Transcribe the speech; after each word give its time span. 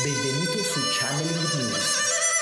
Benvenuto 0.00 0.56
su 0.64 0.80
Channeling 0.88 1.52
News, 1.52 1.84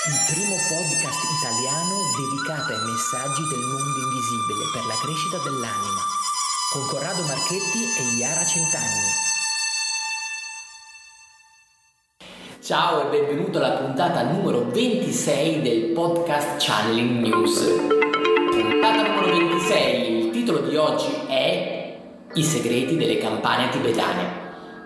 il 0.07 0.33
primo 0.33 0.55
podcast 0.71 1.19
italiano 1.35 1.99
dedicato 2.15 2.71
ai 2.71 2.79
messaggi 2.79 3.43
del 3.49 3.59
mondo 3.59 3.99
invisibile 4.07 4.71
per 4.71 4.85
la 4.87 4.95
crescita 5.03 5.37
dell'anima, 5.43 5.99
con 6.71 6.87
Corrado 6.87 7.21
Marchetti 7.23 7.83
e 7.99 8.15
Iara 8.15 8.45
Centanni. 8.45 9.11
Ciao 12.63 13.05
e 13.05 13.09
benvenuto 13.19 13.57
alla 13.57 13.79
puntata 13.79 14.23
numero 14.23 14.71
26 14.71 15.61
del 15.61 15.91
podcast 15.91 16.55
Channeling 16.57 17.19
News. 17.19 17.67
Puntata 18.47 19.01
numero 19.03 19.27
26, 19.27 20.25
il 20.25 20.31
titolo 20.31 20.61
di 20.61 20.77
oggi 20.77 21.11
è 21.27 21.99
I 22.33 22.43
segreti 22.45 22.95
delle 22.95 23.17
campane 23.17 23.67
tibetane. 23.67 24.40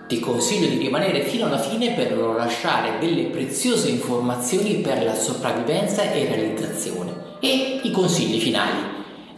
Ti 0.06 0.20
consiglio 0.20 0.68
di 0.68 0.76
rimanere 0.76 1.22
fino 1.22 1.46
alla 1.46 1.58
fine 1.58 1.90
per 1.90 2.16
lasciare 2.16 2.98
delle 3.00 3.24
preziose 3.24 3.88
informazioni 3.88 4.76
per 4.76 5.02
la 5.02 5.16
sopravvivenza 5.16 6.12
e 6.12 6.26
realizzazione 6.26 7.12
e 7.40 7.80
i 7.82 7.90
consigli 7.90 8.38
finali. 8.38 8.78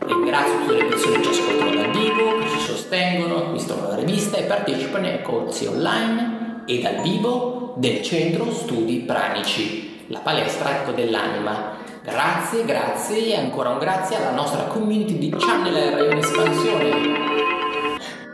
Ringrazio 0.00 0.58
tutte 0.58 0.74
le 0.74 0.84
persone 0.84 1.20
che 1.20 1.22
ci 1.22 1.40
ascoltano 1.40 1.74
dal 1.74 1.90
vivo, 1.90 2.38
che 2.38 2.48
ci 2.50 2.60
sostengono, 2.66 3.36
acquistano 3.38 3.88
la 3.88 3.94
rivista 3.94 4.36
e 4.36 4.42
partecipano 4.42 5.06
ai 5.06 5.22
corsi 5.22 5.64
online 5.64 6.64
e 6.66 6.80
dal 6.80 7.00
vivo 7.00 7.72
del 7.78 8.02
Centro 8.02 8.52
Studi 8.52 8.98
Pranici, 8.98 10.04
la 10.08 10.18
palestra 10.18 10.82
ecco 10.82 10.90
dell'anima. 10.90 11.76
Grazie, 12.04 12.66
grazie 12.66 13.24
e 13.24 13.36
ancora 13.36 13.70
un 13.70 13.78
grazie 13.78 14.16
alla 14.16 14.32
nostra 14.32 14.64
community 14.64 15.16
di 15.16 15.34
Channeler 15.34 16.12
in 16.12 16.18
espansione. 16.18 17.27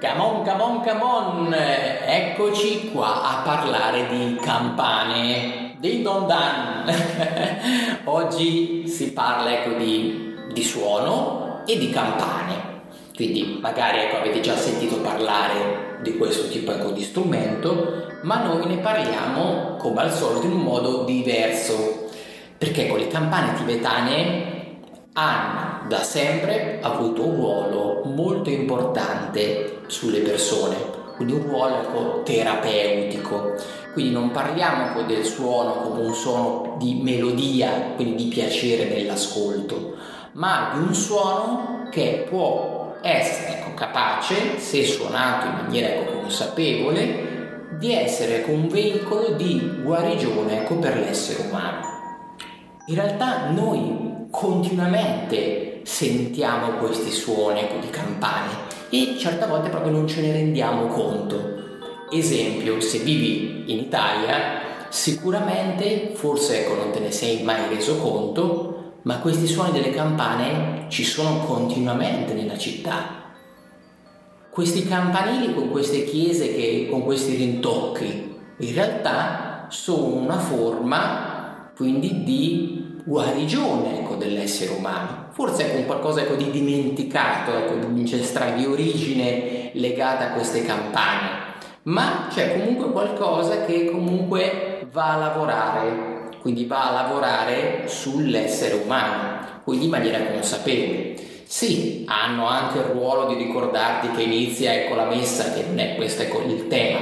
Come 0.04 0.20
on, 0.20 0.44
come 0.44 0.60
on, 0.60 0.82
come 0.82 1.00
on! 1.00 1.54
Eccoci 1.54 2.90
qua 2.92 3.22
a 3.22 3.42
parlare 3.42 4.06
di 4.08 4.38
campane. 4.38 5.76
Ding 5.78 6.02
dong 6.02 6.26
dan! 6.26 6.92
Oggi 8.04 8.86
si 8.86 9.14
parla 9.14 9.50
ecco 9.50 9.78
di, 9.78 10.36
di, 10.52 10.62
suono 10.62 11.62
e 11.64 11.78
di 11.78 11.88
campane. 11.88 12.82
Quindi 13.14 13.58
magari 13.62 14.00
ecco, 14.00 14.18
avete 14.18 14.40
già 14.40 14.54
sentito 14.58 14.96
parlare 14.96 16.00
di 16.02 16.18
questo 16.18 16.48
tipo 16.48 16.72
ecco, 16.72 16.90
di 16.90 17.02
strumento, 17.02 18.18
ma 18.24 18.42
noi 18.42 18.66
ne 18.66 18.76
parliamo 18.76 19.76
come 19.76 20.02
al 20.02 20.12
solito 20.12 20.44
in 20.44 20.52
un 20.52 20.64
modo 20.64 21.04
diverso. 21.04 22.10
Perché 22.58 22.88
con 22.88 22.98
le 22.98 23.08
campane 23.08 23.54
tibetane 23.54 24.52
hanno 25.14 25.88
da 25.88 26.02
sempre 26.02 26.80
avuto 26.82 27.24
un 27.24 27.36
ruolo 27.36 28.02
molto 28.04 28.50
importante 28.50 29.73
sulle 29.86 30.20
persone, 30.20 30.76
quindi 31.16 31.34
un 31.34 31.42
ruolo 31.42 31.80
ecco, 31.80 32.22
terapeutico. 32.24 33.54
Quindi 33.92 34.12
non 34.12 34.32
parliamo 34.32 35.02
del 35.02 35.24
suono 35.24 35.74
come 35.82 36.06
un 36.06 36.14
suono 36.14 36.76
di 36.78 36.94
melodia, 37.00 37.92
quindi 37.94 38.24
di 38.24 38.28
piacere 38.28 38.86
nell'ascolto, 38.86 39.94
ma 40.32 40.72
di 40.74 40.80
un 40.80 40.94
suono 40.94 41.88
che 41.90 42.26
può 42.28 42.96
essere 43.02 43.58
ecco, 43.58 43.74
capace, 43.74 44.58
se 44.58 44.82
suonato 44.84 45.46
in 45.46 45.54
maniera 45.62 45.88
ecco, 45.88 46.20
consapevole, 46.20 47.68
di 47.78 47.94
essere 47.94 48.38
ecco, 48.38 48.50
un 48.50 48.66
veicolo 48.66 49.28
di 49.30 49.80
guarigione 49.82 50.62
ecco, 50.62 50.76
per 50.76 50.96
l'essere 50.96 51.48
umano. 51.48 51.92
In 52.86 52.96
realtà 52.96 53.50
noi 53.50 54.26
continuamente 54.30 55.82
sentiamo 55.84 56.78
questi 56.78 57.12
suoni 57.12 57.60
ecco, 57.60 57.78
di 57.78 57.90
campane 57.90 58.50
e 58.94 59.18
certe 59.18 59.46
volte 59.46 59.70
proprio 59.70 59.90
non 59.90 60.06
ce 60.06 60.20
ne 60.20 60.30
rendiamo 60.30 60.86
conto. 60.86 61.62
Esempio, 62.12 62.80
se 62.80 62.98
vivi 62.98 63.64
in 63.72 63.78
Italia, 63.78 64.86
sicuramente, 64.88 66.12
forse 66.14 66.60
ecco, 66.60 66.76
non 66.76 66.92
te 66.92 67.00
ne 67.00 67.10
sei 67.10 67.42
mai 67.42 67.68
reso 67.74 67.96
conto, 67.96 68.92
ma 69.02 69.18
questi 69.18 69.48
suoni 69.48 69.72
delle 69.72 69.90
campane 69.90 70.86
ci 70.90 71.02
sono 71.02 71.38
continuamente 71.38 72.34
nella 72.34 72.56
città. 72.56 73.32
Questi 74.48 74.86
campanili 74.86 75.52
con 75.52 75.70
queste 75.70 76.04
chiese 76.04 76.54
che 76.54 76.86
con 76.88 77.02
questi 77.02 77.34
rintocchi, 77.34 78.32
in 78.58 78.74
realtà 78.74 79.66
sono 79.70 80.06
una 80.06 80.38
forma 80.38 81.72
quindi 81.74 82.22
di 82.22 83.00
guarigione 83.04 83.98
ecco, 83.98 84.14
dell'essere 84.14 84.74
umano, 84.74 85.23
forse 85.34 85.72
con 85.72 85.84
qualcosa 85.84 86.20
ecco, 86.20 86.36
di 86.36 86.50
dimenticato, 86.50 87.56
ecco, 87.56 87.74
di 87.74 88.00
ancestrale, 88.00 88.54
di 88.54 88.66
origine 88.66 89.70
legata 89.72 90.26
a 90.26 90.32
queste 90.32 90.64
campagne, 90.64 91.42
ma 91.82 92.28
c'è 92.32 92.56
comunque 92.56 92.92
qualcosa 92.92 93.64
che 93.64 93.90
comunque 93.90 94.86
va 94.92 95.14
a 95.14 95.16
lavorare, 95.16 96.28
quindi 96.40 96.66
va 96.66 96.88
a 96.88 97.02
lavorare 97.02 97.82
sull'essere 97.86 98.82
umano, 98.84 99.60
quindi 99.64 99.86
in 99.86 99.90
maniera 99.90 100.22
consapevole. 100.22 101.16
Sì, 101.46 102.04
hanno 102.06 102.46
anche 102.46 102.78
il 102.78 102.84
ruolo 102.84 103.26
di 103.26 103.34
ricordarti 103.34 104.12
che 104.12 104.22
inizia 104.22 104.72
ecco 104.72 104.94
la 104.94 105.06
messa, 105.06 105.52
che 105.52 105.64
non 105.66 105.80
è 105.80 105.96
questo 105.96 106.22
ecco, 106.22 106.42
il 106.42 106.68
tema, 106.68 107.00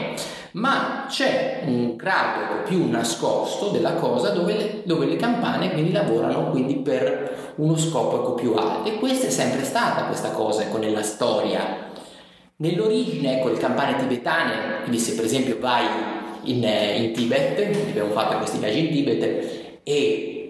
ma 0.53 1.07
c'è 1.09 1.63
un 1.67 1.97
grado 1.97 2.63
più 2.65 2.89
nascosto 2.89 3.69
della 3.69 3.95
cosa 3.95 4.31
dove 4.31 4.55
le, 4.55 4.83
dove 4.85 5.07
le 5.07 5.17
campane 5.17 5.73
quindi 5.73 5.93
lavorano 5.93 6.51
quindi 6.51 6.77
per 6.77 7.55
uno 7.57 7.77
scopo 7.77 8.21
ecco, 8.21 8.35
più 8.35 8.55
alto 8.55 8.89
e 8.89 8.99
questa 8.99 9.27
è 9.27 9.31
sempre 9.31 9.65
stata 9.65 10.05
questa 10.05 10.31
cosa 10.31 10.63
ecco, 10.63 10.79
nella 10.79 11.03
storia. 11.03 11.91
Nell'origine, 12.57 13.39
ecco, 13.39 13.49
le 13.49 13.57
campane 13.57 13.97
tibetane, 13.97 14.83
quindi 14.83 14.99
se 14.99 15.15
per 15.15 15.25
esempio 15.25 15.59
vai 15.59 15.85
in, 16.45 16.63
in 16.63 17.13
Tibet, 17.13 17.59
abbiamo 17.89 18.13
fatto 18.13 18.37
questi 18.37 18.59
viaggi 18.59 18.87
in 18.87 18.93
Tibet 18.93 19.81
e 19.83 20.43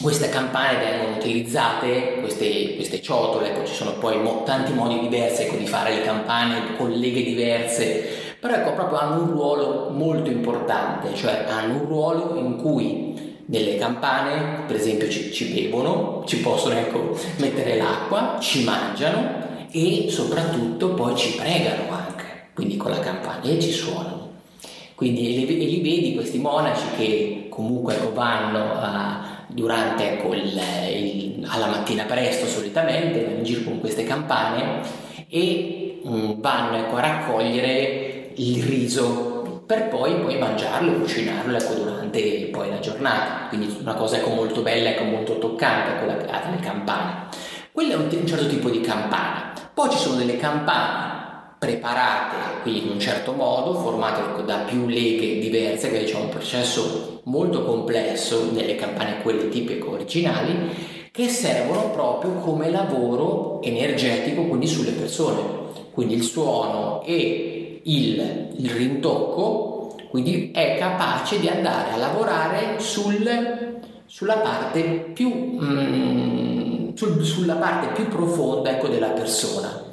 queste 0.00 0.30
campane 0.30 0.78
vengono 0.78 1.16
utilizzate, 1.16 2.20
queste, 2.20 2.74
queste 2.74 3.02
ciotole, 3.02 3.50
ecco, 3.50 3.66
ci 3.66 3.74
sono 3.74 3.92
poi 3.98 4.18
mo, 4.18 4.44
tanti 4.44 4.72
modi 4.72 5.00
diversi 5.00 5.42
ecco, 5.42 5.56
di 5.56 5.66
fare 5.66 5.96
le 5.96 6.02
campane 6.02 6.76
con 6.76 6.90
leghe 6.90 7.22
diverse, 7.22 8.31
però 8.42 8.54
ecco 8.54 8.72
proprio 8.72 8.98
hanno 8.98 9.22
un 9.22 9.30
ruolo 9.30 9.90
molto 9.90 10.28
importante, 10.28 11.14
cioè 11.14 11.44
hanno 11.48 11.74
un 11.74 11.86
ruolo 11.86 12.34
in 12.34 12.56
cui 12.56 13.36
nelle 13.46 13.76
campane 13.76 14.64
per 14.66 14.74
esempio 14.74 15.08
ci, 15.08 15.32
ci 15.32 15.52
bevono, 15.52 16.24
ci 16.26 16.38
possono 16.38 16.74
ecco, 16.74 17.16
mettere 17.36 17.76
l'acqua, 17.76 18.38
ci 18.40 18.64
mangiano 18.64 19.68
e 19.70 20.06
soprattutto 20.10 20.88
poi 20.94 21.14
ci 21.14 21.36
pregano 21.36 21.82
anche, 21.92 22.48
quindi 22.52 22.76
con 22.76 22.90
la 22.90 22.98
campana 22.98 23.44
e 23.44 23.60
ci 23.60 23.70
suonano. 23.70 24.30
Quindi 24.96 25.36
e 25.36 25.46
li, 25.46 25.62
e 25.62 25.64
li 25.64 25.80
vedi 25.80 26.14
questi 26.16 26.38
monaci 26.38 26.86
che 26.96 27.46
comunque 27.48 27.94
ecco, 27.94 28.12
vanno 28.12 28.72
a, 28.74 29.44
durante 29.46 30.14
ecco, 30.14 30.34
il, 30.34 30.60
il, 30.90 31.46
alla 31.46 31.68
mattina 31.68 32.02
presto 32.06 32.46
solitamente, 32.46 33.22
vanno 33.22 33.36
in 33.36 33.44
giro 33.44 33.62
con 33.62 33.78
queste 33.78 34.02
campane 34.02 34.80
e 35.28 36.00
um, 36.02 36.40
vanno 36.40 36.78
ecco, 36.78 36.96
a 36.96 37.00
raccogliere 37.00 38.20
il 38.36 38.62
riso 38.62 39.62
per 39.66 39.88
poi, 39.88 40.14
poi 40.20 40.38
mangiarlo, 40.38 40.92
cucinarlo 40.92 41.56
ecco, 41.56 41.74
durante 41.74 42.48
poi 42.50 42.68
la 42.68 42.78
giornata. 42.80 43.48
Quindi 43.48 43.76
una 43.80 43.94
cosa 43.94 44.16
ecco, 44.16 44.30
molto 44.30 44.62
bella, 44.62 44.90
ecco, 44.90 45.04
molto 45.04 45.38
toccante, 45.38 45.98
quella 45.98 46.16
legata 46.16 46.48
alle 46.48 46.60
campane. 46.60 47.28
Quello 47.72 47.92
è 47.92 47.96
un, 47.96 48.08
un 48.10 48.26
certo 48.26 48.46
tipo 48.46 48.68
di 48.68 48.80
campana. 48.80 49.52
Poi 49.72 49.90
ci 49.90 49.98
sono 49.98 50.16
delle 50.16 50.36
campane 50.36 51.20
preparate 51.62 52.60
quindi 52.62 52.82
in 52.86 52.90
un 52.90 52.98
certo 52.98 53.34
modo, 53.34 53.74
formate 53.74 54.20
ecco, 54.20 54.42
da 54.42 54.58
più 54.58 54.88
leghe 54.88 55.38
diverse, 55.38 55.90
quindi 55.90 56.10
c'è 56.10 56.18
un 56.18 56.28
processo 56.28 57.20
molto 57.24 57.64
complesso 57.64 58.50
nelle 58.50 58.74
campane 58.74 59.22
quelle 59.22 59.48
tipiche 59.48 59.86
originali, 59.86 61.10
che 61.12 61.28
servono 61.28 61.90
proprio 61.90 62.32
come 62.32 62.68
lavoro 62.68 63.62
energetico 63.62 64.42
quindi 64.42 64.66
sulle 64.66 64.90
persone. 64.90 65.60
Quindi 65.92 66.14
il 66.14 66.22
suono 66.22 67.02
e 67.04 67.51
il, 67.84 68.50
il 68.56 68.70
rintocco, 68.70 69.96
quindi 70.08 70.50
è 70.52 70.76
capace 70.78 71.40
di 71.40 71.48
andare 71.48 71.92
a 71.92 71.96
lavorare 71.96 72.78
sul, 72.78 73.80
sulla 74.04 74.36
parte 74.36 75.10
più, 75.14 75.58
mm, 75.62 76.94
sul, 76.94 77.24
sulla 77.24 77.54
parte 77.54 77.88
più 77.88 78.08
profonda 78.08 78.70
ecco, 78.70 78.88
della 78.88 79.10
persona. 79.10 79.84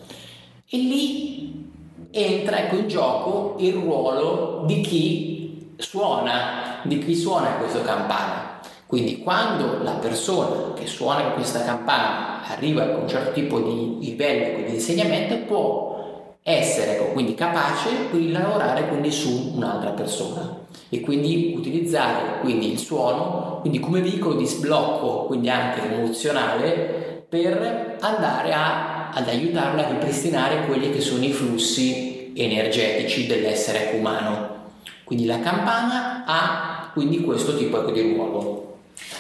E 0.70 0.78
lì 0.78 1.68
entra 2.12 2.60
ecco, 2.60 2.76
in 2.76 2.88
gioco 2.88 3.56
il 3.60 3.74
ruolo 3.74 4.64
di 4.66 4.82
chi 4.82 5.74
suona, 5.78 6.82
di 6.84 7.00
chi 7.00 7.16
suona 7.16 7.54
questo 7.54 7.82
campana. 7.82 8.60
Quindi 8.86 9.20
quando 9.20 9.84
la 9.84 9.94
persona 9.94 10.74
che 10.74 10.88
suona 10.88 11.32
questa 11.32 11.64
campana 11.64 12.44
arriva 12.48 12.84
a 12.84 12.98
un 12.98 13.08
certo 13.08 13.34
tipo 13.34 13.60
di 13.60 14.00
livello 14.00 14.66
di 14.66 14.74
insegnamento 14.74 15.38
può 15.46 15.99
essere 16.44 17.12
quindi 17.14 17.36
capace 17.36 17.90
di 18.12 18.32
lavorare 18.32 18.88
quindi 18.88 19.12
su 19.12 19.54
un'altra 19.56 19.92
persona 19.92 20.58
e 20.90 21.02
quindi 21.02 21.54
utilizzare 21.56 22.40
quindi 22.42 22.72
il 22.72 22.80
suono 22.80 23.60
quindi 23.62 23.80
come 23.80 24.02
veicolo 24.02 24.36
di 24.36 24.46
sblocco 24.46 25.26
quindi 25.26 25.50
anche 25.50 25.84
emozionale 25.84 27.26
per 27.30 27.98
andare 28.00 28.54
a, 28.54 29.10
ad 29.12 29.28
aiutarla 29.28 29.86
a 29.86 29.90
ripristinare 29.90 30.66
quelli 30.66 30.92
che 30.92 31.02
sono 31.02 31.24
i 31.24 31.32
flussi 31.32 32.34
energetici 32.36 33.28
dell'essere 33.28 33.92
umano 33.98 34.58
Quindi 35.04 35.26
la 35.26 35.40
campana 35.40 36.24
ha 36.26 36.92
quindi 36.94 37.22
questo 37.22 37.58
tipo 37.58 37.82
ecco, 37.82 37.92
di 37.92 38.14
ruolo. 38.14 38.69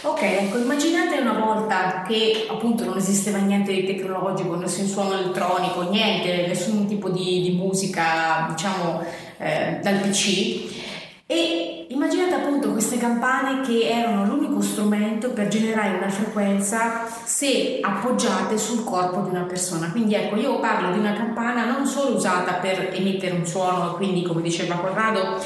Ok, 0.01 0.21
ecco, 0.21 0.57
immaginate 0.57 1.19
una 1.19 1.33
volta 1.33 2.03
che 2.07 2.47
appunto 2.49 2.85
non 2.85 2.97
esisteva 2.97 3.37
niente 3.39 3.73
di 3.73 3.85
tecnologico, 3.85 4.55
nessun 4.55 4.87
suono 4.87 5.13
elettronico, 5.13 5.89
niente, 5.89 6.47
nessun 6.47 6.87
tipo 6.87 7.09
di, 7.09 7.41
di 7.41 7.51
musica, 7.51 8.47
diciamo, 8.49 9.03
eh, 9.39 9.79
dal 9.81 9.99
PC. 9.99 10.87
E 11.25 11.85
immaginate 11.89 12.33
appunto 12.33 12.71
queste 12.71 12.97
campane 12.97 13.61
che 13.61 13.89
erano 13.89 14.25
l'unico 14.25 14.61
strumento 14.61 15.31
per 15.31 15.47
generare 15.47 15.97
una 15.97 16.09
frequenza 16.09 17.05
se 17.23 17.79
appoggiate 17.81 18.57
sul 18.57 18.83
corpo 18.83 19.21
di 19.21 19.29
una 19.29 19.43
persona. 19.43 19.91
Quindi 19.91 20.15
ecco, 20.15 20.37
io 20.37 20.59
parlo 20.59 20.91
di 20.91 20.97
una 20.97 21.13
campana 21.13 21.65
non 21.65 21.85
solo 21.85 22.15
usata 22.15 22.53
per 22.53 22.91
emettere 22.93 23.35
un 23.35 23.45
suono, 23.45 23.93
quindi 23.95 24.23
come 24.23 24.41
diceva 24.41 24.75
Corrado, 24.75 25.37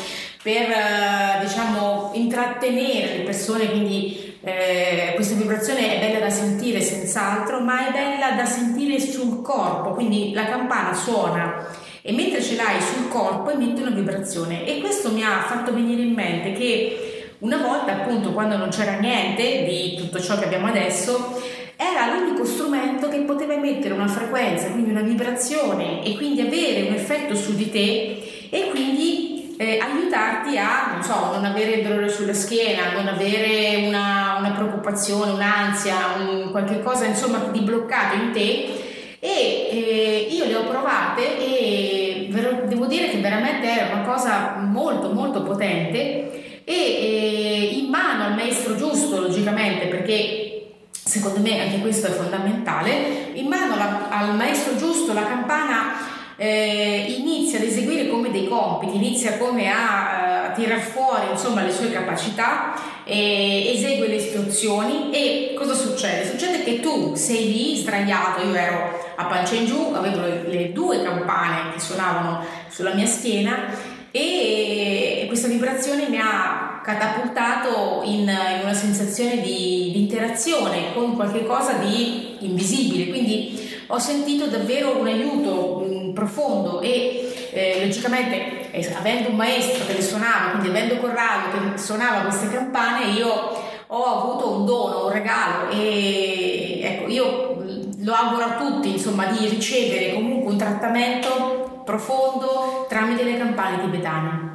per 0.41 0.69
eh, 0.69 1.39
diciamo 1.41 2.11
intrattenere 2.13 3.17
le 3.17 3.23
persone, 3.23 3.69
quindi 3.69 4.22
eh, 4.45 5.13
questa 5.15 5.35
vibrazione 5.35 5.95
è 5.95 6.05
bella 6.05 6.19
da 6.19 6.29
sentire 6.29 6.81
senz'altro, 6.81 7.61
ma 7.61 7.87
è 7.87 7.91
bella 7.91 8.31
da 8.31 8.45
sentire 8.45 8.99
sul 8.99 9.41
corpo, 9.41 9.91
quindi 9.91 10.33
la 10.33 10.45
campana 10.45 10.93
suona 10.93 11.65
e 12.01 12.11
mentre 12.11 12.41
ce 12.41 12.57
l'hai 12.57 12.81
sul 12.81 13.07
corpo 13.07 13.49
emette 13.49 13.81
una 13.81 13.91
vibrazione. 13.91 14.65
E 14.65 14.81
questo 14.81 15.11
mi 15.11 15.23
ha 15.23 15.43
fatto 15.47 15.73
venire 15.73 16.01
in 16.01 16.13
mente 16.13 16.51
che 16.51 17.35
una 17.39 17.57
volta 17.57 17.93
appunto 17.93 18.33
quando 18.33 18.57
non 18.57 18.69
c'era 18.69 18.99
niente 18.99 19.63
di 19.63 19.95
tutto 19.95 20.19
ciò 20.19 20.37
che 20.37 20.45
abbiamo 20.45 20.67
adesso 20.67 21.41
era 21.77 22.13
l'unico 22.13 22.43
strumento 22.43 23.07
che 23.07 23.19
poteva 23.19 23.53
emettere 23.53 23.93
una 23.93 24.07
frequenza, 24.07 24.67
quindi 24.71 24.89
una 24.89 25.01
vibrazione 25.01 26.03
e 26.03 26.15
quindi 26.17 26.41
avere 26.41 26.87
un 26.89 26.93
effetto 26.93 27.35
su 27.35 27.55
di 27.55 27.71
te 27.71 28.47
e 28.49 28.69
quindi 28.69 29.22
eh, 29.57 29.77
aiutarti 29.77 30.57
a, 30.57 30.91
non 30.93 31.03
so, 31.03 31.31
non 31.33 31.45
avere 31.45 31.81
dolore 31.81 32.09
sulla 32.09 32.33
schiena, 32.33 32.91
non 32.93 33.07
avere 33.07 33.85
una, 33.87 34.37
una 34.39 34.51
preoccupazione, 34.51 35.31
un'ansia, 35.31 35.95
un, 36.19 36.51
qualche 36.51 36.81
cosa 36.81 37.05
insomma 37.05 37.39
di 37.51 37.59
bloccato 37.61 38.15
in 38.15 38.31
te. 38.31 38.81
E 39.19 39.29
eh, 39.29 40.27
io 40.31 40.45
le 40.45 40.55
ho 40.55 40.63
provate 40.63 41.37
e 41.39 42.27
devo 42.65 42.85
dire 42.87 43.09
che 43.09 43.19
veramente 43.19 43.69
era 43.69 43.93
una 43.93 44.03
cosa 44.03 44.55
molto 44.57 45.11
molto 45.11 45.43
potente. 45.43 46.63
E 46.65 46.73
eh, 46.73 47.69
in 47.73 47.89
mano 47.89 48.25
al 48.25 48.35
maestro 48.35 48.75
giusto 48.75 49.19
logicamente 49.19 49.87
perché 49.87 50.53
secondo 50.91 51.39
me 51.41 51.59
anche 51.59 51.79
questo 51.79 52.07
è 52.07 52.11
fondamentale 52.11 53.31
in 53.33 53.47
mano 53.47 53.75
la, 53.75 54.07
al 54.09 54.35
maestro 54.35 54.77
giusto 54.77 55.11
la 55.11 55.25
campana 55.25 56.12
eh, 56.43 57.05
inizia 57.19 57.57
ad 57.57 57.63
eseguire 57.63 58.09
come 58.09 58.29
dei 58.29 58.49
compiti, 58.49 58.97
inizia 58.97 59.37
come 59.37 59.71
a, 59.71 60.47
a 60.47 60.51
tirar 60.51 60.81
fuori 60.81 61.31
insomma, 61.31 61.63
le 61.63 61.71
sue 61.71 61.89
capacità, 61.89 62.73
eh, 63.05 63.71
esegue 63.73 64.07
le 64.07 64.15
istruzioni. 64.15 65.09
E 65.13 65.53
cosa 65.57 65.73
succede? 65.73 66.29
Succede 66.29 66.63
che 66.65 66.81
tu 66.81 67.15
sei 67.15 67.49
lì 67.49 67.77
sdraiato, 67.77 68.45
io 68.45 68.55
ero 68.55 69.13
a 69.15 69.23
pancia 69.23 69.55
in 69.55 69.65
giù, 69.65 69.93
avevo 69.93 70.19
le, 70.19 70.43
le 70.49 70.71
due 70.73 71.01
campane 71.01 71.71
che 71.71 71.79
suonavano 71.79 72.43
sulla 72.67 72.93
mia 72.93 73.05
schiena 73.05 73.91
e 74.11 75.23
questa 75.27 75.47
vibrazione 75.47 76.09
mi 76.09 76.19
ha 76.19 76.81
catapultato 76.83 78.01
in, 78.03 78.19
in 78.27 78.59
una 78.63 78.73
sensazione 78.73 79.39
di, 79.39 79.91
di, 79.93 80.01
interazione 80.01 80.93
con 80.93 81.15
qualcosa 81.15 81.73
di 81.73 82.35
invisibile, 82.39 83.07
quindi 83.07 83.71
ho 83.87 83.97
sentito 83.97 84.47
davvero 84.47 84.97
un 84.99 85.07
aiuto 85.07 85.82
profondo 86.13 86.81
e 86.81 87.49
eh, 87.51 87.85
logicamente 87.85 88.71
eh, 88.71 88.93
avendo 88.95 89.29
un 89.29 89.35
maestro 89.35 89.85
che 89.85 89.93
le 89.93 90.01
suonava, 90.01 90.51
quindi 90.51 90.69
avendo 90.69 90.97
Corrado 90.97 91.49
che 91.51 91.77
suonava 91.77 92.21
queste 92.21 92.49
campane, 92.49 93.11
io 93.11 93.71
ho 93.87 94.03
avuto 94.03 94.51
un 94.51 94.65
dono, 94.65 95.05
un 95.05 95.11
regalo 95.11 95.69
e 95.69 96.79
ecco, 96.81 97.07
io 97.09 97.63
lo 97.99 98.13
auguro 98.13 98.43
a 98.43 98.55
tutti 98.57 98.91
insomma 98.91 99.27
di 99.27 99.47
ricevere 99.47 100.13
comunque 100.13 100.51
un 100.51 100.57
trattamento 100.57 101.81
profondo 101.85 102.85
tramite 102.89 103.23
le 103.23 103.37
campane 103.37 103.81
tibetane. 103.81 104.51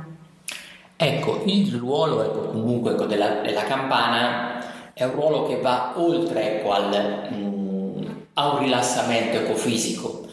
Ecco, 0.96 1.43
il 1.44 1.72
ruolo 1.76 2.25
ecco, 2.25 2.50
comunque 2.50 2.93
ecco, 2.93 3.06
della, 3.06 3.40
della, 3.40 3.62
campana 3.62 4.93
è 4.93 5.04
un 5.04 5.12
ruolo 5.12 5.46
che 5.46 5.61
va 5.61 5.93
oltre 5.94 6.56
ecco, 6.56 6.72
al, 6.72 7.28
mh, 7.31 8.06
a 8.34 8.52
un 8.52 8.58
rilassamento 8.58 9.37
ecofisico, 9.37 10.26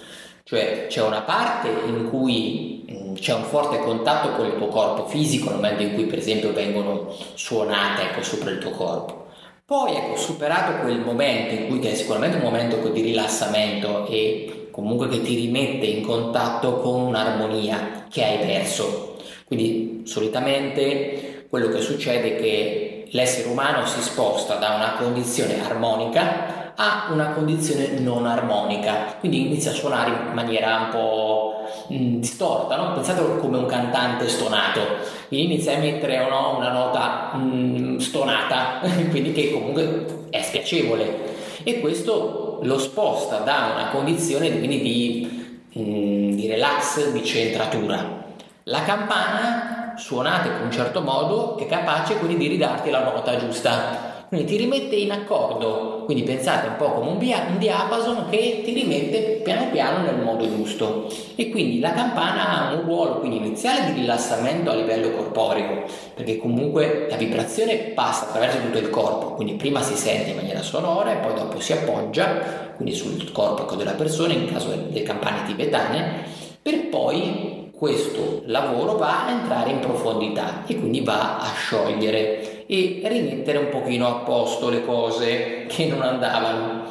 cioè 0.46 0.86
c'è 0.88 1.02
una 1.02 1.24
parte 1.24 1.68
in 1.68 2.08
cui 2.10 2.86
mh, 2.88 2.94
mm, 2.94 3.14
c'è 3.16 3.34
un 3.34 3.44
forte 3.44 3.80
contatto 3.80 4.30
con 4.38 4.46
il 4.46 4.56
tuo 4.56 4.68
corpo 4.68 5.06
fisico 5.08 5.50
nel 5.50 5.56
momento 5.56 5.84
in 5.84 5.94
cui 5.96 6.06
per 6.06 6.20
esempio 6.20 6.54
vengono 6.54 7.14
suonate 7.34 8.04
ecco, 8.04 8.24
sopra 8.24 8.52
il 8.52 8.60
tuo 8.60 8.72
corpo. 8.72 9.26
Poi 9.66 9.96
ecco, 9.96 10.16
superato 10.16 10.84
quel 10.84 11.00
momento 11.00 11.54
in 11.54 11.68
cui 11.68 11.80
che 11.80 11.92
è 11.92 11.96
sicuramente 11.96 12.38
un 12.38 12.44
momento 12.44 12.78
ecco, 12.78 12.90
di 12.90 13.02
rilassamento 13.02 14.08
e 14.08 14.70
comunque 14.72 15.10
che 15.10 15.22
ti 15.22 15.36
rimette 15.36 15.88
in 15.88 16.06
contatto 16.06 16.78
con 16.80 17.02
un'armonia 17.02 18.06
che 18.10 18.24
hai 18.24 18.38
perso 18.46 19.06
quindi 19.46 20.02
solitamente 20.06 21.46
quello 21.50 21.70
che 21.70 21.80
succede 21.80 22.36
è 22.36 22.42
che 22.42 23.08
l'essere 23.12 23.48
umano 23.48 23.86
si 23.86 24.02
sposta 24.02 24.56
da 24.56 24.74
una 24.74 24.96
condizione 24.98 25.64
armonica 25.64 26.65
a 26.76 27.08
una 27.12 27.30
condizione 27.30 28.00
non 28.00 28.26
armonica, 28.26 29.16
quindi 29.20 29.48
inizia 29.48 29.72
a 29.72 29.74
suonare 29.74 30.10
in 30.10 30.34
maniera 30.34 30.78
un 30.78 30.90
po' 30.90 31.68
mh, 31.88 32.20
distorta, 32.20 32.76
no? 32.76 32.94
pensate 32.94 33.22
come 33.40 33.58
un 33.58 33.66
cantante 33.66 34.28
stonato, 34.28 34.82
inizia 35.30 35.72
a 35.72 35.76
emettere 35.76 36.28
no, 36.30 36.58
una 36.58 36.72
nota 36.72 37.36
mh, 37.36 37.98
stonata, 37.98 38.80
quindi 39.10 39.32
che 39.32 39.52
comunque 39.52 40.28
è 40.30 40.42
spiacevole 40.42 41.34
e 41.64 41.80
questo 41.80 42.60
lo 42.62 42.78
sposta 42.78 43.40
da 43.40 43.72
una 43.74 43.88
condizione 43.90 44.58
quindi 44.58 44.82
di, 44.82 45.82
mh, 45.82 46.36
di 46.36 46.48
relax, 46.48 47.12
di 47.12 47.24
centratura. 47.24 48.24
La 48.64 48.84
campana, 48.84 49.94
suonata 49.98 50.48
in 50.48 50.64
un 50.64 50.72
certo 50.72 51.02
modo, 51.02 51.58
è 51.58 51.68
capace 51.68 52.18
quindi 52.18 52.38
di 52.38 52.48
ridarti 52.48 52.90
la 52.90 53.04
nota 53.04 53.38
giusta. 53.38 54.15
Quindi 54.36 54.52
ti 54.54 54.62
rimette 54.62 54.96
in 54.96 55.12
accordo, 55.12 56.02
quindi 56.04 56.24
pensate 56.24 56.68
un 56.68 56.76
po' 56.76 56.92
come 56.92 57.12
un, 57.12 57.18
dia- 57.18 57.46
un 57.48 57.58
diapason 57.58 58.26
che 58.30 58.64
ti 58.66 58.74
rimette 58.74 59.40
piano 59.42 59.70
piano 59.72 60.04
nel 60.04 60.22
modo 60.22 60.46
giusto. 60.46 61.10
E 61.36 61.50
quindi 61.50 61.80
la 61.80 61.94
campana 61.94 62.68
ha 62.68 62.74
un 62.74 62.82
ruolo 62.82 63.20
quindi 63.20 63.38
iniziale 63.38 63.94
di 63.94 64.02
rilassamento 64.02 64.72
a 64.72 64.76
livello 64.76 65.12
corporeo, 65.12 65.84
perché 66.14 66.38
comunque 66.38 67.08
la 67.10 67.16
vibrazione 67.16 67.76
passa 67.96 68.26
attraverso 68.26 68.58
tutto 68.60 68.78
il 68.78 68.90
corpo, 68.90 69.36
quindi 69.36 69.54
prima 69.54 69.82
si 69.82 69.96
sente 69.96 70.32
in 70.32 70.36
maniera 70.36 70.62
sonora 70.62 71.14
e 71.14 71.26
poi 71.26 71.34
dopo 71.34 71.62
si 71.62 71.72
appoggia, 71.72 72.74
quindi 72.76 72.94
sul 72.94 73.32
corpo 73.32 73.74
della 73.76 73.94
persona 73.94 74.34
in 74.34 74.52
caso 74.52 74.68
delle 74.68 75.04
campane 75.04 75.46
tibetane, 75.46 76.24
per 76.62 76.90
poi 76.90 77.72
questo 77.74 78.42
lavoro 78.48 78.98
va 78.98 79.28
a 79.28 79.32
entrare 79.32 79.70
in 79.70 79.80
profondità 79.80 80.64
e 80.66 80.78
quindi 80.78 81.02
va 81.02 81.40
a 81.40 81.54
sciogliere 81.54 82.45
e 82.68 83.02
rimettere 83.04 83.58
un 83.58 83.70
pochino 83.70 84.08
a 84.08 84.24
posto 84.24 84.70
le 84.70 84.86
cose 84.86 85.66
che 85.68 85.86
non 85.86 86.02
andavano. 86.02 86.88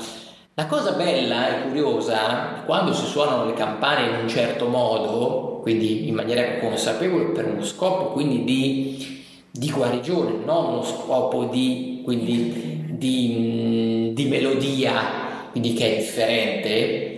La 0.54 0.66
cosa 0.66 0.92
bella 0.92 1.48
e 1.48 1.62
curiosa, 1.62 2.62
quando 2.64 2.92
si 2.92 3.06
suonano 3.06 3.44
le 3.46 3.54
campane 3.54 4.08
in 4.08 4.22
un 4.22 4.28
certo 4.28 4.68
modo, 4.68 5.58
quindi 5.62 6.06
in 6.06 6.14
maniera 6.14 6.58
consapevole 6.58 7.32
per 7.32 7.46
uno 7.46 7.64
scopo 7.64 8.12
quindi 8.12 8.44
di, 8.44 9.24
di 9.50 9.70
guarigione, 9.70 10.44
non 10.44 10.66
uno 10.66 10.82
scopo 10.84 11.44
di, 11.44 12.02
quindi, 12.04 12.86
di, 12.90 14.12
di 14.14 14.24
melodia, 14.26 15.48
quindi 15.50 15.72
che 15.72 15.92
è 15.92 15.96
differente, 15.96 17.16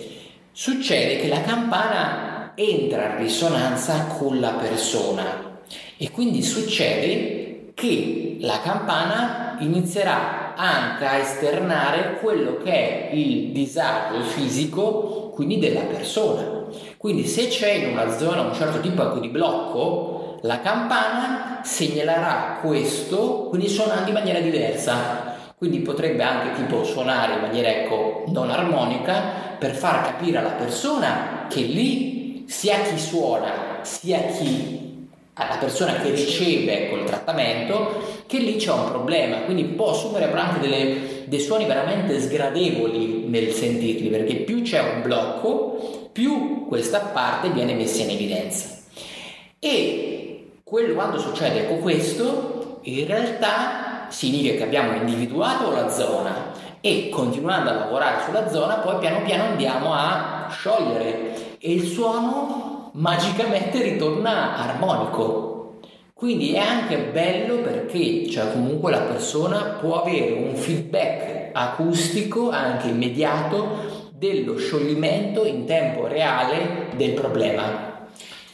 succede 0.53 1.19
che 1.19 1.29
la 1.29 1.43
campana 1.43 2.53
entra 2.55 3.11
in 3.11 3.19
risonanza 3.19 4.07
con 4.19 4.41
la 4.41 4.53
persona 4.53 5.61
e 5.99 6.11
quindi 6.11 6.43
succede 6.43 7.73
che 7.75 8.26
la 8.41 8.61
campana 8.61 9.57
inizierà 9.61 10.55
anche 10.57 11.05
a 11.05 11.17
esternare 11.19 12.19
quello 12.21 12.59
che 12.63 12.71
è 12.71 13.15
il 13.15 13.53
disagio 13.53 14.23
fisico 14.23 15.31
quindi 15.35 15.59
della 15.59 15.83
persona. 15.83 16.65
Quindi 16.97 17.27
se 17.27 17.49
c'è 17.49 17.73
in 17.73 17.93
una 17.93 18.17
zona 18.17 18.41
un 18.41 18.55
certo 18.55 18.81
tipo 18.81 19.05
di 19.19 19.29
blocco, 19.29 20.39
la 20.43 20.61
campana 20.61 21.61
segnalerà 21.63 22.59
questo, 22.63 23.49
quindi 23.49 23.69
suonando 23.69 24.09
in 24.09 24.15
maniera 24.15 24.41
diversa. 24.41 25.35
Quindi 25.59 25.81
potrebbe 25.81 26.23
anche 26.23 26.63
tipo 26.63 26.85
suonare 26.85 27.35
in 27.35 27.41
maniera 27.41 27.69
ecco, 27.69 28.25
non 28.29 28.51
armonica 28.51 29.23
per 29.59 29.75
far 29.75 30.05
capire 30.05 30.39
alla 30.39 30.51
persona 30.51 31.47
che 31.49 31.61
lì 31.61 32.45
sia 32.47 32.81
chi 32.83 32.99
suona 32.99 33.79
sia 33.81 34.19
chi 34.21 34.87
la 35.39 35.57
persona 35.59 35.95
che 35.95 36.11
riceve 36.11 36.87
ecco, 36.87 36.97
il 36.97 37.05
trattamento 37.05 38.16
che 38.27 38.39
lì 38.39 38.57
c'è 38.57 38.73
un 38.73 38.91
problema 38.91 39.39
quindi 39.41 39.65
può 39.65 39.91
assumere 39.91 40.31
anche 40.33 40.61
delle, 40.61 41.25
dei 41.27 41.41
suoni 41.41 41.65
veramente 41.65 42.21
sgradevoli 42.21 43.25
nel 43.29 43.53
sentirli 43.53 44.09
perché 44.09 44.37
più 44.37 44.63
c'è 44.63 44.81
un 44.81 45.03
blocco 45.03 46.09
più 46.13 46.67
questa 46.67 46.99
parte 46.99 47.51
viene 47.51 47.75
messa 47.75 48.03
in 48.03 48.11
evidenza 48.11 48.69
e 49.59 50.07
Quello, 50.69 50.95
quando 50.95 51.21
succede 51.21 51.79
questo, 51.79 52.81
in 52.83 53.07
realtà 53.07 54.09
significa 54.09 54.57
che 54.57 54.65
abbiamo 54.65 54.97
individuato 54.97 55.71
la 55.71 55.89
zona 55.89 56.51
e 56.81 57.09
continuando 57.09 57.71
a 57.71 57.75
lavorare 57.75 58.25
sulla 58.25 58.49
zona 58.51 58.79
poi 58.79 58.99
piano 58.99 59.23
piano 59.23 59.45
andiamo 59.45 59.93
a 59.93 60.49
sciogliere 60.51 61.59
e 61.61 61.73
il 61.73 61.87
suono 61.87 62.91
magicamente 62.95 63.81
ritorna 63.81 64.57
armonico. 64.57 65.46
Quindi 66.19 66.55
è 66.55 66.61
anche 66.61 67.11
bello 67.13 67.59
perché 67.59 68.27
cioè, 68.31 68.51
comunque 68.51 68.91
la 68.91 69.03
persona 69.03 69.77
può 69.79 70.01
avere 70.01 70.33
un 70.33 70.57
feedback 70.57 71.51
acustico 71.53 72.49
anche 72.49 72.89
immediato 72.89 74.13
dello 74.15 74.57
scioglimento 74.57 75.45
in 75.45 75.67
tempo 75.67 76.07
reale 76.07 76.89
del 76.97 77.13
problema. 77.13 78.09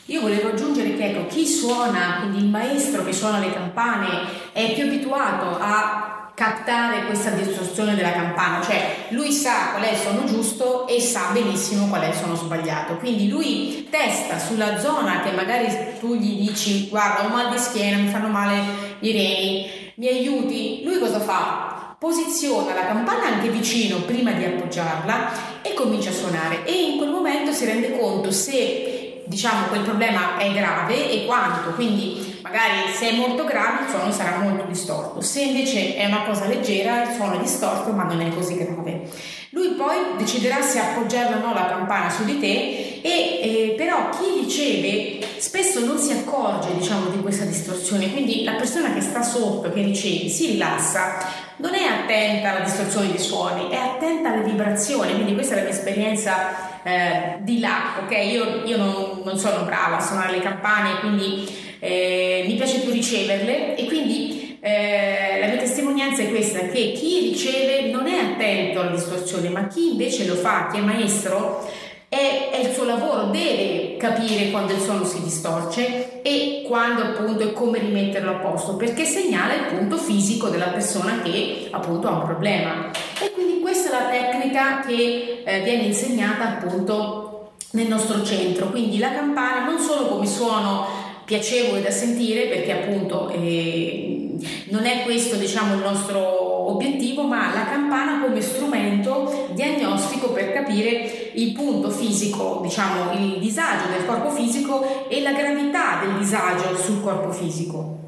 Io 0.07 0.23
volevo 0.23 0.49
aggiungere 0.49 0.97
che 0.97 1.11
ecco, 1.11 1.27
chi 1.29 1.47
suona, 1.47 2.17
quindi 2.19 2.39
il 2.39 2.51
maestro 2.51 3.05
che 3.05 3.13
suona 3.13 3.39
le 3.39 3.53
campane, 3.53 4.09
è 4.51 4.73
più 4.75 4.85
abituato 4.85 5.57
a 5.61 6.22
captare 6.35 7.05
questa 7.07 7.31
distorsione 7.31 7.95
della 7.95 8.13
campana, 8.13 8.63
cioè 8.63 9.07
lui 9.11 9.33
sa 9.33 9.71
qual 9.73 9.83
è 9.83 9.93
il 9.93 9.99
suono 9.99 10.25
giusto 10.25 10.87
e 10.87 11.01
sa 11.01 11.31
benissimo 11.33 11.89
qual 11.89 12.03
è 12.03 12.09
il 12.09 12.15
suono 12.15 12.35
sbagliato, 12.35 12.97
quindi 12.97 13.29
lui 13.29 13.89
testa 13.91 14.39
sulla 14.39 14.79
zona 14.79 15.21
che 15.21 15.33
magari 15.33 15.67
tu 16.01 16.15
gli 16.15 16.49
dici 16.49 16.89
guarda 16.89 17.27
ho 17.27 17.29
mal 17.29 17.51
di 17.51 17.59
schiena, 17.59 17.99
mi 17.99 18.09
fanno 18.09 18.29
male 18.29 18.63
i 19.01 19.13
reni, 19.13 19.93
mi 19.97 20.09
aiuti, 20.09 20.83
lui 20.85 20.99
cosa 20.99 21.21
fa? 21.21 21.97
Posiziona 21.99 22.75
la 22.75 22.87
campana 22.87 23.27
anche 23.27 23.49
vicino 23.49 23.99
prima 23.99 24.33
di 24.33 24.45
appoggiarla 24.45 25.63
e 25.63 25.75
comincia 25.75 26.11
a 26.11 26.15
suonare. 26.15 26.65
E 26.65 26.73
in 26.73 26.99
quel 26.99 27.11
momento 27.11 27.53
si 27.53 27.65
rende 27.65 27.97
conto 27.97 28.33
se 28.33 29.23
diciamo 29.27 29.67
quel 29.67 29.83
problema 29.83 30.37
è 30.37 30.53
grave 30.53 31.13
e 31.13 31.27
quanto, 31.27 31.71
quindi 31.75 32.32
magari 32.53 32.93
se 32.93 33.09
è 33.09 33.17
molto 33.17 33.45
grave 33.45 33.85
il 33.85 33.91
suono 33.91 34.13
sarà 34.13 34.37
molto 34.37 34.65
distorto, 34.69 35.23
se 35.23 35.41
invece 35.41 35.97
è 35.97 36.05
una 36.05 36.25
cosa 36.25 36.47
leggera 36.47 37.03
il 37.05 37.15
suono 37.15 37.39
è 37.39 37.41
distorto 37.41 37.91
ma 37.93 38.05
non 38.05 38.21
è 38.21 38.29
così 38.29 38.57
grave. 38.57 39.09
Lui 39.51 39.71
poi 39.71 39.97
deciderà 40.19 40.61
se 40.61 40.79
appoggiare 40.79 41.35
o 41.35 41.39
no 41.39 41.55
la 41.55 41.67
campana 41.67 42.11
su 42.11 42.25
di 42.25 42.39
te 42.39 43.01
e 43.03 43.03
eh, 43.03 43.75
però 43.77 44.11
chi 44.11 44.43
riceve 44.43 45.27
spesso 45.39 45.85
non 45.85 45.99
si 45.99 46.13
accorge 46.13 46.75
diciamo 46.77 47.09
di 47.09 47.21
questa 47.21 47.45
distorsione, 47.45 48.11
quindi 48.13 48.45
la 48.45 48.53
persona 48.53 48.93
che 48.93 49.01
sta 49.01 49.23
sotto, 49.23 49.73
che 49.73 49.83
riceve, 49.83 50.29
si 50.29 50.47
rilassa, 50.53 51.27
non 51.57 51.75
è 51.75 51.85
attenta 51.85 52.51
alla 52.51 52.65
distorsione 52.65 53.09
dei 53.09 53.19
suoni, 53.19 53.69
è 53.71 53.77
attenta 53.77 54.33
alle 54.33 54.45
vibrazioni, 54.45 55.15
quindi 55.15 55.35
questa 55.35 55.55
è 55.55 55.57
la 55.57 55.63
mia 55.63 55.73
esperienza 55.73 56.83
eh, 56.83 57.37
di 57.41 57.61
là, 57.61 58.01
ok? 58.03 58.11
Io, 58.11 58.65
io 58.65 58.77
non, 58.77 59.23
non 59.25 59.39
sono 59.39 59.65
brava 59.65 59.99
a 59.99 60.01
suonare 60.01 60.33
le 60.33 60.41
campane, 60.41 61.01
quindi 61.01 61.71
eh, 61.85 62.45
mi 62.47 62.55
piace 62.55 62.79
più 62.79 62.93
riceverle 62.93 63.75
e 63.75 63.87
quindi 63.87 64.57
eh, 64.61 65.41
la 65.41 65.49
mia 65.49 65.57
testimonianza 65.57 66.23
è 66.23 66.31
questa, 66.31 66.61
che 66.69 66.93
chi 66.93 67.31
riceve 67.31 67.91
non 67.91 68.07
è 68.07 68.17
attento 68.21 68.81
alla 68.81 68.93
distorsione, 68.93 69.49
ma 69.49 69.67
chi 69.67 69.91
invece 69.91 70.25
lo 70.25 70.37
fa, 70.37 70.69
chi 70.71 70.79
è 70.79 70.81
maestro, 70.81 71.69
è, 72.09 72.51
è, 72.53 72.61
il 72.61 72.73
suo 72.73 72.85
lavoro, 72.85 73.31
deve 73.31 73.97
capire 73.97 74.53
quando 74.53 74.75
il 74.75 74.81
suono 74.81 75.05
si 75.05 75.21
distorce 75.25 76.23
e 76.23 76.63
quando 76.69 77.03
appunto 77.03 77.43
e 77.43 77.53
come 77.53 77.81
rimetterlo 77.81 78.31
a 78.31 78.35
posto, 78.35 78.77
perché 78.77 79.05
segnala 79.05 79.55
il 79.55 79.75
punto 79.75 79.97
fisico 79.97 80.51
della 80.51 80.69
persona 80.69 81.21
che 81.21 81.67
appunto 81.73 82.07
ha 82.07 82.13
un 82.13 82.25
problema. 82.25 82.91
E 83.21 83.33
quindi 83.33 83.59
questa 83.61 83.89
è 83.89 83.93
la 83.93 84.09
tecnica 84.09 84.85
che 84.87 85.43
eh, 85.45 85.61
viene 85.63 85.83
insegnata 85.83 86.59
appunto 86.59 87.55
nel 87.73 87.89
nostro 87.89 88.23
centro. 88.23 88.67
Quindi 88.67 88.99
la 88.99 89.13
campana 89.13 89.65
non 89.65 89.81
solo 89.81 90.07
come 90.07 90.27
suono 90.27 91.02
piacevole 91.25 91.83
da 91.83 91.91
sentire 91.91 92.47
perché 92.47 92.73
appunto 92.73 93.29
eh, 93.31 94.37
non 94.69 94.85
è 94.85 95.03
questo 95.05 95.37
diciamo 95.37 95.75
il 95.75 95.81
nostro 95.81 96.71
obiettivo 96.71 97.23
ma 97.23 97.53
la 97.55 97.65
campana 97.65 98.21
come 98.21 98.41
strumento 98.41 99.49
diagnostico 99.53 100.31
per 100.31 100.53
capire 100.53 101.31
il 101.35 101.53
punto 101.53 101.91
fisico 101.91 102.61
diciamo 102.63 103.13
il 103.13 103.39
disagio 103.39 103.89
del 103.91 104.07
corpo 104.07 104.31
fisico 104.31 105.09
e 105.09 105.21
la 105.21 105.33
gravità 105.33 106.01
del 106.05 106.19
disagio 106.19 106.77
sul 106.77 107.03
corpo 107.03 107.31
fisico. 107.33 108.01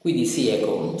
Quindi 0.00 0.24
sì 0.24 0.48
ecco 0.48 0.96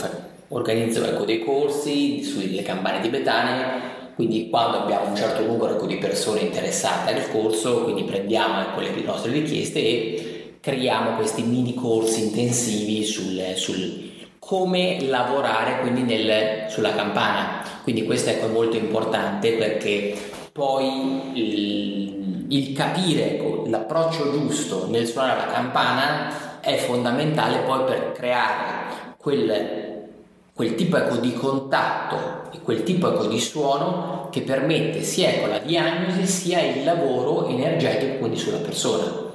organizzo 0.48 1.04
ecco, 1.04 1.24
dei 1.24 1.44
corsi 1.44 2.22
sulle 2.22 2.62
campane 2.62 3.00
tibetane 3.00 3.96
quindi 4.14 4.48
quando 4.48 4.78
abbiamo 4.78 5.10
un 5.10 5.16
certo 5.16 5.44
numero 5.44 5.74
ecco, 5.74 5.86
di 5.86 5.96
persone 5.96 6.40
interessate 6.40 7.14
al 7.14 7.30
corso 7.30 7.84
quindi 7.84 8.02
prendiamo 8.02 8.62
ecco, 8.62 8.80
le 8.80 8.90
nostre 9.04 9.30
richieste 9.30 9.78
e 9.78 10.27
creiamo 10.68 11.16
questi 11.16 11.42
mini 11.44 11.72
corsi 11.72 12.24
intensivi 12.24 13.02
sul, 13.02 13.54
sul 13.54 14.06
come 14.38 15.02
lavorare 15.06 15.80
quindi 15.80 16.02
nel, 16.02 16.70
sulla 16.70 16.94
campana. 16.94 17.62
Quindi 17.82 18.04
questo 18.04 18.28
ecco, 18.28 18.46
è 18.46 18.50
molto 18.50 18.76
importante 18.76 19.52
perché 19.52 20.14
poi 20.52 21.38
il, 21.38 22.44
il 22.48 22.72
capire 22.74 23.36
ecco, 23.36 23.64
l'approccio 23.66 24.30
giusto 24.30 24.86
nel 24.90 25.06
suonare 25.06 25.46
la 25.46 25.52
campana 25.52 26.60
è 26.60 26.76
fondamentale 26.76 27.60
poi 27.60 27.84
per 27.84 28.12
creare 28.12 29.14
quel, 29.16 30.08
quel 30.52 30.74
tipo 30.74 30.98
ecco, 30.98 31.16
di 31.16 31.32
contatto 31.32 32.50
e 32.52 32.60
quel 32.60 32.82
tipo 32.82 33.08
di 33.26 33.40
suono 33.40 34.28
che 34.30 34.42
permette 34.42 35.02
sia 35.02 35.30
ecco, 35.30 35.46
la 35.46 35.60
diagnosi 35.60 36.26
sia 36.26 36.60
il 36.60 36.84
lavoro 36.84 37.46
energetico 37.46 38.18
quindi 38.18 38.36
sulla 38.36 38.58
persona. 38.58 39.26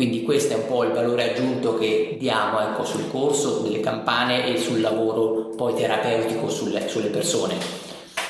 Quindi 0.00 0.22
questo 0.22 0.54
è 0.54 0.56
un 0.56 0.66
po' 0.66 0.84
il 0.84 0.92
valore 0.92 1.32
aggiunto 1.32 1.76
che 1.76 2.16
diamo 2.18 2.58
ecco, 2.58 2.86
sul 2.86 3.10
corso, 3.10 3.58
delle 3.58 3.80
campane 3.80 4.46
e 4.46 4.56
sul 4.56 4.80
lavoro 4.80 5.50
poi 5.54 5.74
terapeutico 5.74 6.48
sulle, 6.48 6.88
sulle 6.88 7.08
persone. 7.08 7.54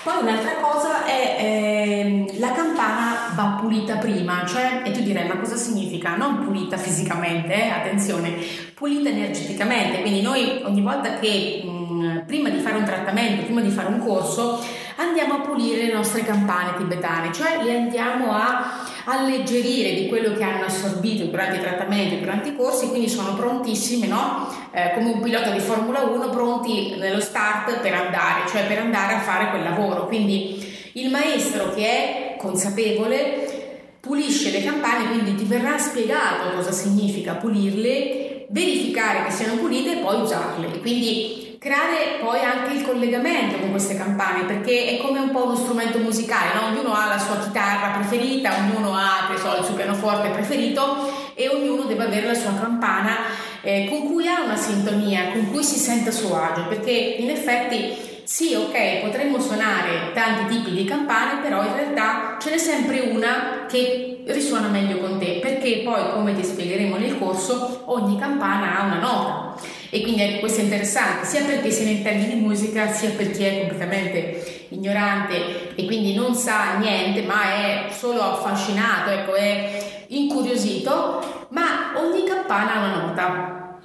Poi 0.03 0.15
un'altra 0.21 0.55
cosa 0.61 1.05
è 1.07 1.37
eh, 1.39 2.35
la 2.41 2.51
campana 2.51 3.33
va 3.37 3.59
pulita 3.61 3.99
prima, 3.99 4.45
cioè, 4.49 4.83
e 4.85 4.91
tu 4.91 5.01
direi 5.01 5.29
ma 5.29 5.37
cosa 5.37 5.55
significa? 5.55 6.17
Non 6.17 6.45
pulita 6.45 6.77
fisicamente, 6.77 7.55
eh, 7.55 7.69
attenzione, 7.69 8.35
pulita 8.75 9.09
energeticamente, 9.11 10.01
quindi 10.01 10.23
noi 10.23 10.63
ogni 10.65 10.81
volta 10.81 11.21
che 11.21 11.63
mh, 11.65 12.25
prima 12.27 12.49
di 12.49 12.59
fare 12.59 12.79
un 12.79 12.85
trattamento, 12.85 13.45
prima 13.45 13.61
di 13.61 13.71
fare 13.71 13.87
un 13.87 14.05
corso, 14.05 14.61
andiamo 14.97 15.35
a 15.35 15.41
pulire 15.43 15.87
le 15.87 15.93
nostre 15.93 16.25
campane 16.25 16.77
tibetane, 16.77 17.33
cioè 17.33 17.63
le 17.63 17.77
andiamo 17.77 18.33
a 18.33 18.89
alleggerire 19.11 19.95
di 19.95 20.09
quello 20.09 20.35
che 20.35 20.43
hanno 20.43 20.67
assorbito 20.67 21.25
durante 21.25 21.57
i 21.57 21.61
trattamenti, 21.61 22.21
durante 22.21 22.51
i 22.51 22.57
corsi, 22.57 22.89
quindi 22.89 23.09
sono 23.09 23.35
prontissimi, 23.35 24.07
no? 24.07 24.49
eh, 24.73 24.93
come 24.95 25.13
un 25.13 25.21
pilota 25.21 25.51
di 25.51 25.59
Formula 25.59 26.01
1, 26.03 26.31
pronti 26.31 26.95
nello 26.97 27.21
start 27.21 27.81
per 27.81 27.93
andare, 27.93 28.49
cioè 28.49 28.67
per 28.67 28.79
andare 28.79 29.15
a 29.15 29.21
fare 29.21 29.51
quel 29.51 29.63
lavoro. 29.63 30.07
Quindi 30.07 30.91
il 30.95 31.11
maestro 31.11 31.75
che 31.75 31.87
è 31.87 32.37
consapevole 32.39 33.59
pulisce 34.01 34.51
le 34.51 34.63
campane, 34.63 35.09
quindi 35.09 35.35
ti 35.35 35.45
verrà 35.45 35.79
spiegato 35.79 36.55
cosa 36.55 36.73
significa 36.73 37.35
pulirle, 37.35 38.47
verificare 38.49 39.25
che 39.25 39.31
siano 39.31 39.57
pulite 39.57 39.99
e 39.99 40.03
poi 40.03 40.21
usarle. 40.23 40.81
Quindi 40.81 41.50
creare 41.61 42.17
poi 42.23 42.41
anche 42.41 42.73
il 42.73 42.83
collegamento 42.83 43.59
con 43.59 43.71
queste 43.71 43.95
campane 43.95 44.45
perché 44.45 44.97
è 44.97 44.97
come 44.97 45.19
un 45.19 45.31
po' 45.31 45.45
uno 45.45 45.57
strumento 45.57 45.99
musicale, 45.99 46.55
no? 46.55 46.69
ognuno 46.69 46.95
ha 46.95 47.07
la 47.07 47.19
sua 47.19 47.39
chitarra 47.39 47.99
preferita, 47.99 48.55
ognuno 48.57 48.95
ha 48.95 49.29
so, 49.37 49.59
il 49.59 49.65
suo 49.65 49.75
pianoforte 49.75 50.31
preferito 50.31 51.13
e 51.35 51.51
ognuno 51.51 51.83
deve 51.83 52.05
avere 52.05 52.29
la 52.29 52.35
sua 52.35 52.55
campana 52.59 53.17
eh, 53.61 53.89
con 53.91 54.11
cui 54.11 54.27
ha 54.27 54.41
una 54.43 54.57
sintonia, 54.57 55.33
con 55.33 55.51
cui 55.51 55.63
si 55.63 55.79
sente 55.79 56.09
a 56.09 56.13
suo 56.13 56.35
agio 56.35 56.67
perché 56.67 56.93
in 56.93 57.29
effetti 57.29 58.09
sì, 58.25 58.55
ok, 58.55 59.01
potremmo 59.03 59.39
suonare 59.39 60.13
tanti 60.15 60.55
tipi 60.55 60.71
di 60.71 60.85
campane, 60.85 61.43
però 61.43 61.63
in 61.63 61.75
realtà 61.75 62.39
ce 62.41 62.51
n'è 62.51 62.59
sempre 62.59 63.01
una 63.01 63.67
che 63.69 64.23
risuona 64.25 64.69
meglio 64.69 64.99
con 64.99 65.19
te, 65.19 65.41
perché 65.43 65.83
poi, 65.85 66.13
come 66.13 66.35
ti 66.37 66.45
spiegheremo 66.45 66.97
nel 66.97 67.19
corso, 67.19 67.83
ogni 67.87 68.17
campana 68.19 68.79
ha 68.79 68.85
una 68.85 68.99
nota. 69.01 69.79
E 69.91 70.03
quindi 70.03 70.23
ecco, 70.23 70.41
questo 70.41 70.61
è 70.61 70.65
interessante, 70.65 71.27
sia 71.27 71.43
perché 71.43 71.71
se 71.71 71.85
ne 71.85 71.91
intende 71.91 72.29
di 72.29 72.41
musica, 72.41 72.93
sia 72.93 73.11
per 73.11 73.33
chi 73.33 73.43
è 73.43 73.59
completamente 73.59 74.67
ignorante 74.69 75.75
e 75.75 75.85
quindi 75.85 76.15
non 76.15 76.35
sa 76.35 76.79
niente, 76.79 77.23
ma 77.23 77.43
è 77.55 77.87
solo 77.91 78.21
affascinato, 78.21 79.11
ecco, 79.11 79.35
è 79.35 80.05
incuriosito, 80.09 81.47
ma 81.49 81.93
ogni 81.97 82.25
campana 82.25 82.75
ha 82.75 82.79
una 82.79 83.07
nota. 83.07 83.79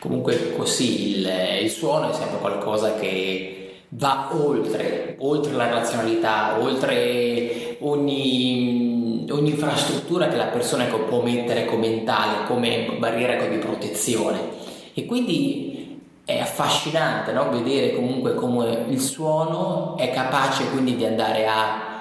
Comunque 0.00 0.54
così 0.56 1.18
il, 1.18 1.30
il 1.62 1.70
suono 1.70 2.10
è 2.10 2.12
sempre 2.12 2.38
qualcosa 2.38 2.94
che 2.96 3.64
va 3.90 4.30
oltre, 4.32 5.16
oltre 5.20 5.52
la 5.52 5.70
razionalità, 5.70 6.58
oltre 6.58 7.76
ogni, 7.80 9.26
ogni, 9.30 9.50
infrastruttura 9.50 10.28
che 10.28 10.36
la 10.36 10.46
persona 10.46 10.84
può 10.84 11.22
mettere 11.22 11.64
come 11.64 11.88
mentale, 11.88 12.44
come 12.46 12.96
barriera 12.98 13.46
di 13.46 13.58
protezione. 13.58 14.63
E 14.94 15.06
quindi 15.06 16.00
è 16.24 16.38
affascinante 16.38 17.32
no? 17.32 17.50
vedere 17.50 17.94
comunque 17.94 18.34
come 18.34 18.86
il 18.88 19.00
suono 19.00 19.96
è 19.98 20.10
capace 20.10 20.70
quindi 20.70 20.96
di 20.96 21.04
andare 21.04 21.46
a 21.46 21.92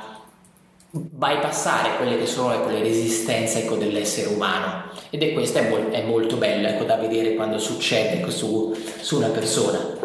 bypassare 0.90 1.98
quelle 1.98 2.18
che 2.18 2.28
sono 2.28 2.54
ecco, 2.54 2.70
le 2.70 2.84
resistenze 2.84 3.64
ecco, 3.64 3.76
dell'essere 3.76 4.30
umano 4.30 4.84
ed 5.10 5.24
è 5.24 5.34
questa 5.34 5.60
è, 5.60 5.70
mol- 5.70 5.90
è 5.90 6.04
molto 6.04 6.38
bella 6.38 6.70
ecco, 6.70 6.84
da 6.84 6.96
vedere 6.96 7.34
quando 7.34 7.58
succede 7.58 8.20
ecco, 8.20 8.30
su, 8.30 8.74
su, 9.02 9.18
una 9.18 9.30
persona 9.30 9.98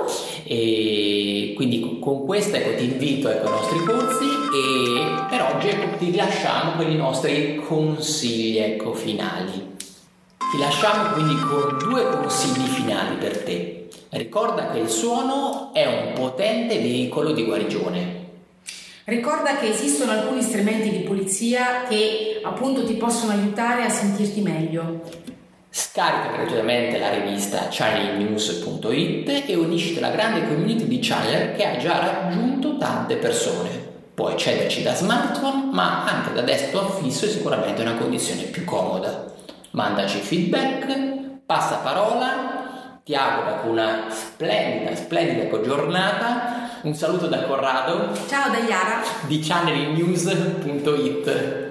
e 0.45 1.53
quindi 1.55 1.99
con 2.01 2.25
questo 2.25 2.57
ecco, 2.57 2.77
ti 2.77 2.85
invito 2.85 3.29
ecco, 3.29 3.47
ai 3.47 3.53
nostri 3.53 3.79
corsi 3.85 4.25
e 4.25 5.27
per 5.29 5.43
oggi 5.55 5.69
ti 5.99 6.17
lasciamo 6.17 6.73
con 6.73 6.91
i 6.91 6.97
nostri 6.97 7.57
consigli 7.57 8.79
finali 8.95 9.77
ti 10.51 10.59
lasciamo 10.59 11.13
quindi 11.13 11.41
con 11.41 11.79
due 11.79 12.09
consigli 12.09 12.67
finali 12.67 13.17
per 13.17 13.43
te 13.43 13.89
ricorda 14.11 14.71
che 14.71 14.79
il 14.79 14.89
suono 14.89 15.71
è 15.73 15.87
un 15.87 16.13
potente 16.15 16.79
veicolo 16.79 17.33
di 17.33 17.45
guarigione 17.45 18.27
Ricorda 19.09 19.57
che 19.57 19.71
esistono 19.71 20.13
alcuni 20.13 20.43
strumenti 20.43 20.91
di 20.91 20.99
pulizia 20.99 21.85
che 21.89 22.43
appunto 22.45 22.85
ti 22.85 22.93
possono 22.93 23.33
aiutare 23.33 23.85
a 23.85 23.89
sentirti 23.89 24.43
meglio. 24.43 25.01
Scarica 25.71 26.37
gratuitamente 26.37 26.99
la 26.99 27.09
rivista 27.09 27.69
channelnews.it 27.71 29.45
e 29.47 29.57
unisci 29.57 29.97
alla 29.97 30.11
grande 30.11 30.47
community 30.47 30.87
di 30.87 30.99
Channel 31.01 31.57
che 31.57 31.65
ha 31.65 31.79
già 31.79 31.99
raggiunto 32.01 32.77
tante 32.77 33.17
persone. 33.17 33.71
Puoi 34.13 34.33
accederci 34.33 34.83
da 34.83 34.95
smartphone, 34.95 35.71
ma 35.73 36.05
anche 36.05 36.35
da 36.35 36.43
desktop 36.43 37.01
fisso 37.01 37.25
è 37.25 37.29
sicuramente 37.29 37.81
una 37.81 37.95
condizione 37.95 38.43
più 38.43 38.65
comoda. 38.65 39.37
Mandaci 39.71 40.19
feedback, 40.19 41.41
passa 41.45 41.77
parola, 41.77 43.01
ti 43.05 43.15
auguro 43.15 43.71
una 43.71 44.07
splendida, 44.11 44.97
splendida 44.97 45.47
giornata 45.61 46.59
un 46.83 46.95
saluto 46.95 47.27
da 47.27 47.43
Corrado. 47.43 48.15
Ciao 48.29 48.51
da 48.51 48.59
Iara. 48.59 49.03
Di 49.27 49.41
channelnews.it. 49.41 51.68